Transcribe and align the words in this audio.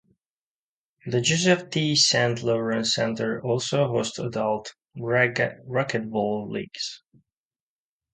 The 1.05 1.21
Joseph 1.21 1.69
T. 1.69 1.95
Saint 1.95 2.41
Lawrence 2.41 2.95
Center 2.95 3.39
also 3.43 3.87
hosts 3.87 4.17
adult 4.17 4.73
racquetball 4.97 6.49
leagues. 6.49 7.03